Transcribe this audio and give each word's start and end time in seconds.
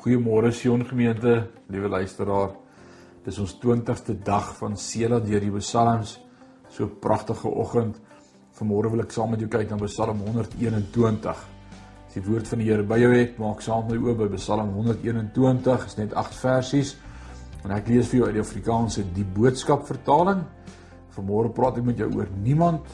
Goeiemôre 0.00 0.48
Sion 0.50 0.80
gemeente, 0.88 1.50
liewe 1.68 1.88
luisteraar. 1.92 2.54
Dis 3.20 3.36
ons 3.36 3.50
20ste 3.60 4.14
dag 4.24 4.46
van 4.56 4.78
Sela 4.80 5.18
deur 5.20 5.42
die 5.44 5.50
Psalms. 5.58 6.14
So 6.70 6.84
'n 6.84 6.98
pragtige 7.00 7.48
oggend. 7.48 8.00
Vanmôre 8.56 8.90
wil 8.90 9.00
ek 9.00 9.12
saam 9.12 9.30
met 9.30 9.40
jou 9.40 9.48
kyk 9.48 9.68
na 9.70 9.76
Psalm 9.76 10.20
121. 10.20 11.36
As 12.06 12.14
die 12.14 12.22
woord 12.22 12.48
van 12.48 12.58
die 12.58 12.68
Here 12.70 12.82
by 12.82 12.98
jou 12.98 13.12
het, 13.12 13.38
maak 13.38 13.60
saam 13.60 13.86
met 13.88 14.00
my 14.00 14.08
oop 14.08 14.18
by 14.18 14.36
Psalm 14.36 14.72
121. 14.72 15.84
Is 15.86 15.96
net 15.96 16.14
8 16.14 16.34
versies. 16.34 16.96
En 17.64 17.70
ek 17.70 17.88
lees 17.88 18.08
vir 18.08 18.18
jou 18.18 18.26
uit 18.26 18.34
die 18.34 18.42
Afrikaanse 18.42 19.04
Die 19.12 19.24
Boodskap 19.24 19.86
vertaling. 19.86 20.44
Vanmôre 21.10 21.52
praat 21.52 21.76
ek 21.76 21.84
met 21.84 21.98
jou 21.98 22.10
oor 22.16 22.28
niemand 22.42 22.86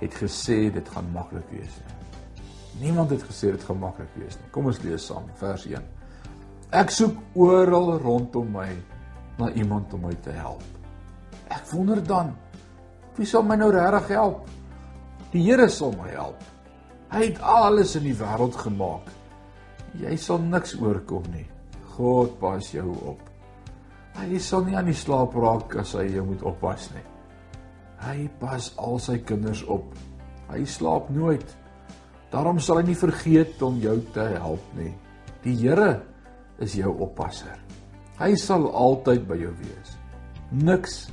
het 0.00 0.14
gesê 0.14 0.70
dit 0.72 0.88
gaan 0.88 1.10
maklik 1.12 1.50
wees 1.50 1.80
nie. 1.82 1.94
Niemand 2.80 3.10
het 3.10 3.22
gesê 3.22 3.50
dit 3.50 3.64
gaan 3.64 3.78
maklik 3.78 4.14
wees 4.14 4.36
nie. 4.36 4.50
Kom 4.52 4.66
ons 4.66 4.82
lees 4.82 5.04
saam 5.06 5.24
vers 5.34 5.66
1. 5.66 5.98
Ek 6.68 6.90
soek 6.92 7.16
oral 7.40 7.94
rondom 8.02 8.50
my 8.52 8.68
na 9.38 9.48
iemand 9.56 9.94
om 9.96 10.02
my 10.04 10.12
te 10.20 10.34
help. 10.36 10.64
Ek 11.48 11.64
wonder 11.72 12.02
dan 12.04 12.34
wie 13.16 13.26
sal 13.26 13.42
my 13.42 13.56
nou 13.58 13.70
regtig 13.72 14.12
help? 14.14 14.44
Die 15.32 15.40
Here 15.42 15.68
sal 15.72 15.94
my 15.96 16.10
help. 16.12 16.42
Hy 17.10 17.22
het 17.24 17.40
alles 17.40 17.96
in 17.98 18.04
die 18.04 18.14
wêreld 18.14 18.54
gemaak. 18.60 19.08
Jy 19.98 20.12
sal 20.20 20.38
niks 20.44 20.76
oorkom 20.78 21.24
nie. 21.32 21.46
God 21.96 22.36
pas 22.38 22.68
jou 22.70 22.92
op. 23.10 23.24
Hy 24.18 24.38
sal 24.42 24.68
nie 24.68 24.76
aan 24.78 24.90
die 24.90 24.94
slaap 24.94 25.34
raak 25.34 25.74
as 25.80 25.96
hy 25.96 26.04
jou 26.12 26.26
moet 26.28 26.44
oppas 26.46 26.90
nie. 26.92 27.02
Hy 28.04 28.28
pas 28.38 28.68
al 28.78 29.00
sy 29.02 29.16
kinders 29.26 29.64
op. 29.66 29.88
Hy 30.52 30.62
slaap 30.68 31.08
nooit. 31.10 31.48
Daarom 32.30 32.60
sal 32.62 32.82
hy 32.82 32.90
nie 32.92 32.98
vergeet 32.98 33.58
om 33.64 33.80
jou 33.82 33.96
te 34.14 34.28
help 34.36 34.70
nie. 34.76 34.92
Die 35.42 35.56
Here 35.58 35.96
is 36.64 36.74
jou 36.78 36.92
oppasser. 37.04 37.56
Hy 38.18 38.34
sal 38.40 38.66
altyd 38.74 39.26
by 39.28 39.36
jou 39.38 39.52
wees. 39.60 39.94
Niks 40.50 41.06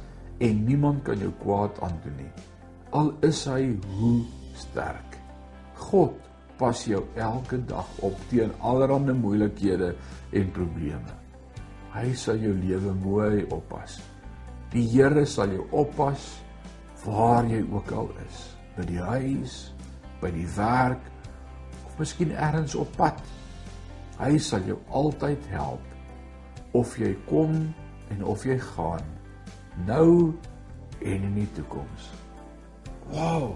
en 0.43 0.63
niemand 0.65 1.03
kan 1.05 1.19
jou 1.21 1.31
kwaad 1.43 1.77
aandoen 1.85 2.15
nie. 2.17 2.31
Al 2.95 3.11
is 3.25 3.43
hy 3.49 3.75
hoe 3.97 4.15
sterk. 4.57 5.19
God 5.89 6.15
pas 6.57 6.85
jou 6.87 7.03
elke 7.19 7.59
dag 7.67 7.87
op 8.07 8.15
teen 8.31 8.53
allerlei 8.63 9.13
moeilikhede 9.13 9.91
en 10.35 10.52
probleme. 10.55 11.15
Hy 11.95 12.11
sal 12.17 12.39
jou 12.43 12.53
lewe 12.55 12.93
mooi 13.03 13.43
oppas. 13.55 13.99
Die 14.73 14.83
Here 14.91 15.25
sal 15.30 15.53
jou 15.55 15.67
oppas 15.71 16.25
waar 17.05 17.45
jy 17.47 17.61
ook 17.71 17.91
al 17.95 18.09
is, 18.25 18.39
by 18.75 18.85
die 18.89 18.99
huis, 18.99 19.57
by 20.21 20.31
die 20.33 20.47
werk 20.55 21.03
of 21.85 21.99
miskien 21.99 22.33
ergens 22.33 22.75
op 22.80 22.89
pad. 22.97 23.21
Hy 24.19 24.38
sal 24.39 24.63
jou 24.67 24.77
altyd 24.95 25.44
help 25.52 26.75
of 26.75 26.95
jy 26.99 27.13
kom 27.30 27.55
en 28.13 28.23
of 28.23 28.45
jy 28.47 28.58
gaan 28.75 29.03
nou 29.88 30.33
en 31.02 31.25
in 31.27 31.35
die 31.35 31.47
toekoms. 31.58 32.11
Wow. 33.11 33.55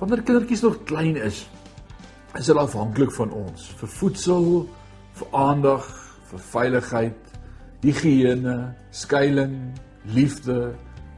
Wanneer 0.00 0.24
kindertjies 0.26 0.64
nog 0.64 0.80
klein 0.88 1.16
is, 1.20 1.44
is 2.38 2.48
hulle 2.50 2.64
afhanklik 2.64 3.12
van 3.14 3.32
ons 3.36 3.68
vir 3.78 3.92
voedsel, 3.98 4.48
vir 5.14 5.36
aandag, 5.38 5.86
vir 6.30 6.42
veiligheid, 6.50 7.34
higiëne, 7.84 8.56
skuilings, 8.90 9.82
liefde, 10.16 10.74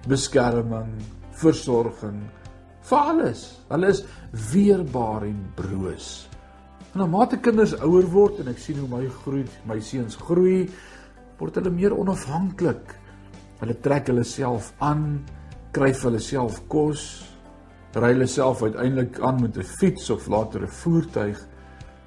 beskerming, 0.06 0.92
versorging, 1.40 2.20
vir 2.86 3.10
alles. 3.12 3.48
Hulle 3.70 3.90
is 3.94 4.04
weerbaar 4.52 5.26
en 5.26 5.40
broos. 5.58 6.26
En 6.96 7.02
na 7.02 7.10
mate 7.12 7.36
kinders 7.44 7.74
ouer 7.84 8.06
word 8.08 8.38
en 8.40 8.46
ek 8.48 8.56
sien 8.56 8.78
hoe 8.80 8.86
my 8.88 9.02
groei, 9.18 9.42
my 9.68 9.74
seuns 9.84 10.14
groei, 10.16 10.62
word 11.36 11.58
hulle 11.58 11.68
meer 11.68 11.92
onafhanklik. 11.92 12.94
Hulle 13.60 13.74
trek 13.84 14.06
hulle 14.08 14.22
self 14.24 14.70
aan, 14.80 15.02
kry 15.76 15.90
vir 15.92 16.06
hulle 16.06 16.22
self 16.24 16.62
kos, 16.72 17.02
ry 18.00 18.14
hulle 18.14 18.28
self 18.32 18.62
uiteindelik 18.64 19.20
aan 19.20 19.42
met 19.42 19.58
'n 19.60 19.68
fiets 19.76 20.08
of 20.08 20.24
later 20.32 20.64
'n 20.64 20.72
voertuig. 20.72 21.36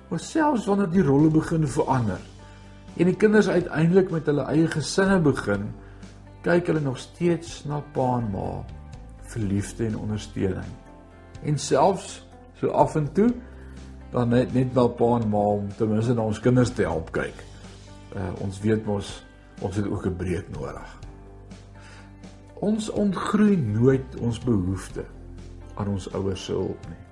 Maar 0.09 0.19
selfs 0.19 0.65
wanneer 0.65 0.89
die 0.89 1.05
rolle 1.05 1.29
begin 1.29 1.67
verander 1.67 2.21
en 2.97 3.05
die 3.05 3.15
kinders 3.15 3.47
uiteindelik 3.47 4.09
met 4.09 4.25
hulle 4.25 4.49
eie 4.49 4.67
gesinne 4.67 5.19
begin, 5.21 5.69
kyk 6.41 6.65
hulle 6.67 6.81
nog 6.81 6.97
steeds 6.97 7.63
na 7.65 7.79
pa 7.93 8.17
en 8.17 8.31
ma 8.31 8.65
vir 9.21 9.41
liefde 9.43 9.85
en 9.85 9.97
ondersteuning. 9.97 10.73
En 11.43 11.57
selfs 11.57 12.25
so 12.55 12.69
af 12.69 12.95
en 12.95 13.13
toe 13.13 13.29
dan 14.11 14.29
net 14.33 14.53
net 14.53 14.73
na 14.73 14.87
pa 14.87 15.15
en 15.19 15.29
ma 15.29 15.43
om 15.57 15.67
ten 15.77 15.89
minste 15.91 16.13
na 16.13 16.25
ons 16.25 16.39
kinders 16.41 16.71
te 16.73 16.85
help 16.87 17.11
kyk. 17.15 17.43
Uh 18.15 18.31
ons 18.45 18.61
weet 18.63 18.85
mos 18.85 19.11
ons 19.61 19.75
het 19.75 19.87
ook 19.87 20.05
'n 20.05 20.15
breek 20.15 20.49
nodig. 20.55 20.99
Ons 22.59 22.89
ontgroei 22.89 23.55
nooit 23.57 24.15
ons 24.19 24.39
behoefte 24.39 25.05
aan 25.75 25.87
ons 25.87 26.13
ouers 26.13 26.45
se 26.45 26.51
hulp 26.51 26.87
nie. 26.89 27.03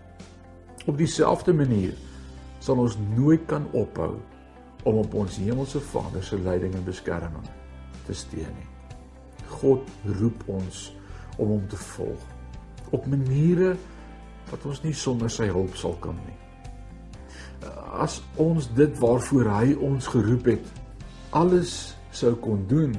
Op 0.85 0.97
dieselfde 0.97 1.53
manier 1.53 1.93
sal 2.59 2.77
ons 2.77 2.97
nooit 3.15 3.45
kan 3.45 3.67
ophou 3.71 4.15
om 4.83 4.95
op 4.95 5.13
ons 5.13 5.37
hemelse 5.37 5.79
Vader 5.79 6.23
se 6.23 6.39
leiding 6.39 6.75
en 6.75 6.83
beskerming 6.83 7.47
te 8.05 8.13
steun 8.13 8.55
nie. 8.55 8.71
God 9.47 9.89
roep 10.05 10.43
ons 10.47 10.95
om 11.37 11.47
hom 11.47 11.67
te 11.67 11.77
volg 11.77 12.37
op 12.89 13.05
maniere 13.05 13.75
wat 14.49 14.65
ons 14.65 14.83
nie 14.83 14.93
sonder 14.95 15.31
sy 15.31 15.49
hulp 15.51 15.75
sal 15.75 15.95
kan 16.03 16.15
nie. 16.25 16.46
As 17.97 18.21
ons 18.37 18.67
dit 18.77 18.99
waarvoor 18.99 19.49
hy 19.49 19.75
ons 19.81 20.07
geroep 20.13 20.45
het 20.45 20.73
alles 21.35 21.95
sou 22.15 22.33
kon 22.41 22.61
doen, 22.69 22.93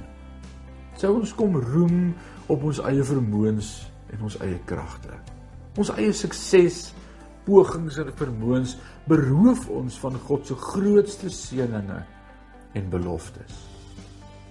sou 0.99 1.15
ons 1.21 1.33
kom 1.35 1.57
roem 1.57 2.13
op 2.49 2.65
ons 2.69 2.81
eie 2.91 3.05
vermoëns 3.05 3.71
en 4.15 4.27
ons 4.29 4.39
eie 4.45 4.59
kragte. 4.69 5.15
Ons 5.79 5.93
eie 5.97 6.13
sukses, 6.17 6.89
pogings 7.47 7.99
en 8.03 8.13
vermoëns 8.19 8.77
beroof 9.09 9.69
ons 9.73 9.99
van 10.03 10.19
God 10.29 10.47
se 10.47 10.59
grootste 10.69 11.33
seënings 11.33 12.17
en 12.77 12.91
beloftes. 12.93 13.65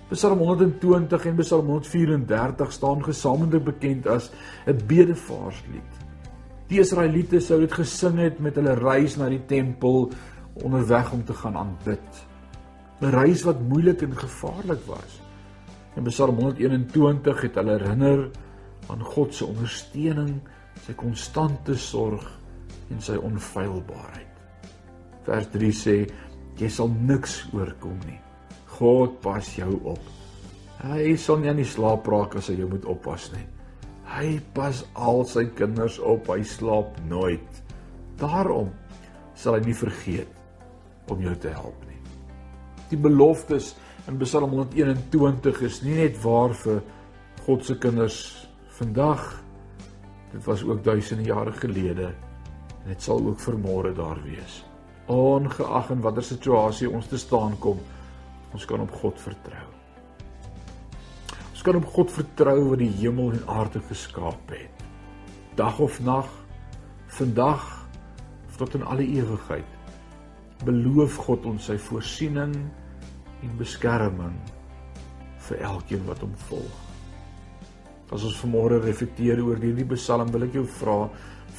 Psalm 0.07 0.39
120 0.39 1.25
en 1.27 1.39
Psalm 1.41 1.67
134 1.67 2.71
staan 2.71 3.03
gesamentlik 3.03 3.63
bekend 3.63 4.07
as 4.07 4.31
'n 4.65 4.79
bedevaarslied. 4.87 6.06
Die 6.67 6.81
Israeliete 6.83 7.39
sou 7.39 7.61
dit 7.61 7.71
gesing 7.71 8.17
het 8.19 8.41
met 8.43 8.57
hulle 8.59 8.73
reis 8.75 9.15
na 9.15 9.29
die 9.31 9.43
tempel 9.47 10.09
onderweg 10.65 11.13
om 11.15 11.23
te 11.23 11.35
gaan 11.37 11.55
aanbid. 11.55 12.23
'n 13.01 13.13
Reis 13.13 13.43
wat 13.45 13.61
moeilik 13.61 14.01
en 14.01 14.17
gevaarlik 14.17 14.83
was. 14.85 15.21
In 15.95 16.03
Psalm 16.03 16.35
121 16.35 17.41
het 17.41 17.55
hulle 17.55 17.77
herinner 17.77 18.29
aan 18.89 19.01
God 19.01 19.35
se 19.35 19.45
ondersteuning, 19.45 20.41
sy 20.85 20.93
konstante 20.93 21.75
sorg 21.75 22.25
en 22.91 23.01
sy 23.01 23.15
onfeilbaarheid. 23.15 24.33
Vers 25.23 25.47
3 25.51 25.71
sê 25.71 25.97
jy 26.57 26.69
sal 26.69 26.89
niks 26.89 27.47
oorkom 27.53 27.99
nie. 28.05 28.19
God 28.65 29.21
pas 29.21 29.55
jou 29.55 29.79
op. 29.83 30.01
Hy 30.83 31.15
sal 31.15 31.37
nie 31.37 31.49
aan 31.49 31.61
die 31.63 31.65
slaap 31.65 32.07
raak 32.07 32.35
as 32.35 32.47
hy 32.47 32.59
jou 32.59 32.69
moet 32.69 32.85
oppas 32.85 33.31
nie. 33.31 33.56
Hy 34.17 34.39
pas 34.55 34.81
al 34.97 35.23
sy 35.29 35.45
kinders 35.57 35.99
op. 36.01 36.31
Hy 36.33 36.41
slaap 36.47 36.97
nooit. 37.09 37.61
Daarom 38.17 38.71
sal 39.37 39.59
hy 39.59 39.67
nie 39.67 39.77
vergeet 39.77 41.11
om 41.13 41.21
jou 41.21 41.35
te 41.37 41.51
help 41.53 41.83
nie. 41.85 41.99
Die 42.89 42.99
beloftes 42.99 43.75
in 44.09 44.17
Psalm 44.23 44.55
121 44.55 45.61
is 45.67 45.81
nie 45.85 45.99
net 45.99 46.17
waar 46.23 46.55
vir 46.57 46.81
God 47.45 47.67
se 47.67 47.77
kinders 47.79 48.21
vandag. 48.79 49.27
Dit 50.33 50.43
was 50.47 50.63
ook 50.65 50.81
duisende 50.83 51.27
jare 51.29 51.53
gelede 51.59 52.09
en 52.09 52.89
dit 52.89 53.03
sal 53.03 53.21
ook 53.21 53.39
vir 53.43 53.59
môre 53.61 53.93
daar 53.95 54.19
wees. 54.25 54.63
Ongeag 55.11 55.93
in 55.93 56.01
watter 56.03 56.25
situasie 56.25 56.89
ons 56.89 57.07
te 57.07 57.19
staan 57.21 57.55
kom, 57.63 57.79
Ons 58.53 58.65
kan 58.65 58.79
op 58.81 58.91
God 59.01 59.19
vertrou. 59.21 59.66
Kan 61.67 61.75
op 61.75 61.85
God 61.91 62.11
vertrou 62.15 62.69
wat 62.69 62.79
die 62.79 62.93
hemel 63.01 63.33
en 63.35 63.41
aarde 63.51 63.81
geskaap 63.89 64.53
het. 64.55 64.83
Dag 65.59 65.81
of 65.83 65.97
nag, 65.99 66.29
vandag 67.11 67.65
of 68.47 68.55
tot 68.61 68.77
in 68.79 68.85
alle 68.87 69.03
ewigheid. 69.03 69.67
Beloof 70.63 71.17
God 71.27 71.49
ons 71.51 71.67
sy 71.67 71.75
voorsiening 71.89 72.55
en 72.55 73.59
beskerming 73.59 74.39
vir 75.49 75.67
elkeen 75.73 76.07
wat 76.07 76.23
hom 76.23 76.39
volg. 76.47 76.79
As 78.15 78.23
ons 78.23 78.39
vanmôre 78.45 78.79
reflekteer 78.87 79.43
oor 79.43 79.59
hierdie 79.59 79.91
Psalm, 79.91 80.31
wil 80.31 80.47
ek 80.47 80.55
jou 80.61 80.67
vra, 80.79 81.01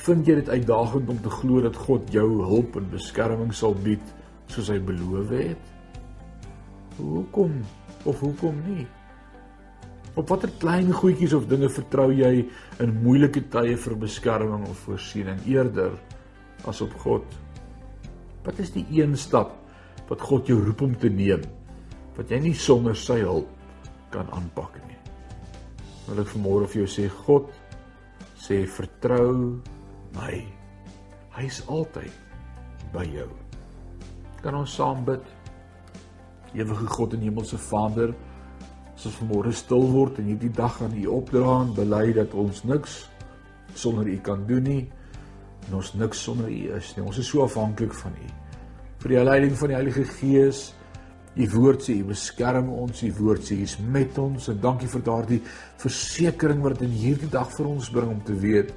vind 0.08 0.24
jy 0.24 0.40
dit 0.40 0.52
uitdagend 0.56 1.12
om 1.12 1.20
te 1.20 1.38
glo 1.42 1.60
dat 1.68 1.76
God 1.84 2.08
jou 2.16 2.30
hulp 2.48 2.80
en 2.80 2.94
beskerming 2.96 3.52
sal 3.52 3.76
bied 3.76 4.14
soos 4.48 4.72
hy 4.72 4.80
beloof 4.80 5.36
het? 5.36 5.74
Hoekom 6.96 7.60
of 8.08 8.24
hoekom 8.24 8.64
nie? 8.70 8.94
Op 10.16 10.28
watter 10.28 10.50
klein 10.60 10.92
goedjies 10.92 11.34
of 11.36 11.46
dinge 11.50 11.68
vertrou 11.68 12.08
jy 12.12 12.46
in 12.80 12.96
moeilike 13.02 13.44
tye 13.52 13.76
vir 13.76 13.96
beskerming 14.00 14.64
of 14.68 14.86
voorsiening 14.86 15.40
eerder 15.46 15.94
as 16.66 16.80
op 16.84 16.94
God? 17.04 17.24
Wat 18.46 18.58
is 18.62 18.72
die 18.74 18.86
een 18.96 19.16
stap 19.16 19.52
wat 20.08 20.24
God 20.24 20.48
jou 20.48 20.58
roep 20.64 20.82
om 20.86 20.94
te 20.98 21.10
neem 21.12 21.44
wat 22.18 22.32
jy 22.32 22.40
nie 22.42 22.54
sonder 22.58 22.96
sy 22.98 23.20
hulp 23.22 23.50
kan 24.10 24.26
aanpak 24.34 24.74
nie. 24.88 24.96
Wil 26.08 26.22
ek 26.24 26.30
vanmôre 26.32 26.68
vir 26.70 26.82
jou 26.82 26.90
sê 26.90 27.04
God 27.26 27.52
sê 28.40 28.62
vertrou 28.78 29.58
my. 30.16 30.38
Hy 31.36 31.44
is 31.46 31.60
altyd 31.70 32.10
by 32.94 33.04
jou. 33.12 33.28
Kan 34.42 34.56
ons 34.58 34.74
saam 34.78 35.04
bid? 35.06 35.22
Ewige 36.56 36.88
God 36.88 37.14
en 37.14 37.22
Hemelse 37.26 37.58
Vader, 37.60 38.14
as 38.98 39.06
ons 39.06 39.18
vanmôre 39.20 39.52
stil 39.54 39.84
word 39.92 40.16
en 40.18 40.26
hierdie 40.26 40.50
dag 40.50 40.80
aan 40.82 40.96
U 40.98 41.04
opdra 41.20 41.60
en 41.62 41.68
bely 41.76 42.08
dat 42.16 42.32
ons 42.34 42.64
niks 42.66 43.04
sonder 43.78 44.08
U 44.10 44.16
kan 44.26 44.42
doen 44.48 44.64
nie 44.66 44.80
en 45.68 45.76
ons 45.78 45.92
niks 46.00 46.24
sonder 46.26 46.48
U 46.50 46.58
is 46.74 46.88
nie. 46.96 47.04
Ons 47.04 47.20
is 47.22 47.30
so 47.30 47.44
afhanklik 47.44 47.94
van 47.94 48.16
U. 48.18 48.32
Vir 48.98 49.14
die 49.14 49.22
leiding 49.22 49.54
van 49.60 49.70
die 49.70 49.78
Heilige 49.78 50.04
Gees, 50.16 50.64
U 51.38 51.46
woord 51.52 51.86
sê 51.86 51.94
U 52.00 52.08
beskerm 52.10 52.72
ons, 52.74 53.04
U 53.06 53.12
woord 53.20 53.46
sê 53.46 53.60
U 53.60 53.68
is 53.68 53.76
met 53.78 54.18
ons 54.18 54.50
en 54.50 54.60
dankie 54.66 54.90
vir 54.90 55.06
daardie 55.06 55.40
versekering 55.78 56.66
wat 56.66 56.82
in 56.82 56.98
hierdie 56.98 57.30
dag 57.30 57.54
vir 57.54 57.70
ons 57.70 57.94
bring 57.94 58.10
om 58.16 58.26
te 58.26 58.34
weet 58.34 58.74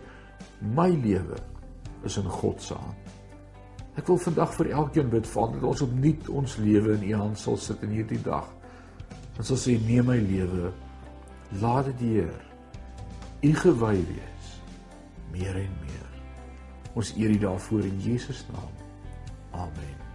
my 0.78 0.92
lewe 1.02 1.42
is 2.06 2.22
in 2.22 2.30
God 2.30 2.62
se 2.62 2.78
hand. 2.78 3.14
Ek 3.98 4.06
wil 4.06 4.22
vandag 4.22 4.54
vir 4.54 4.76
elkeen 4.78 5.10
bid, 5.10 5.26
Vader, 5.26 5.58
dat 5.58 5.74
ons 5.74 5.88
opnuut 5.90 6.30
ons 6.30 6.60
lewe 6.62 7.00
in 7.00 7.10
U 7.10 7.22
hand 7.26 7.42
sal 7.42 7.58
sit 7.58 7.82
in 7.90 7.98
hierdie 7.98 8.22
dag. 8.22 8.61
Ons 9.42 9.50
sal 9.50 9.58
sê 9.58 9.74
neem 9.82 10.06
my 10.06 10.20
lewe, 10.22 10.68
laat 11.64 11.88
dit 11.90 12.02
Heer 12.12 12.36
U 13.42 13.50
gewy 13.58 13.96
wees 14.06 14.52
meer 15.34 15.58
en 15.64 15.72
meer. 15.82 16.12
Ons 16.94 17.10
eer 17.18 17.34
U 17.34 17.40
daarvoor 17.42 17.88
in 17.90 17.98
Jesus 18.06 18.44
naam. 18.52 18.70
Amen. 19.66 20.11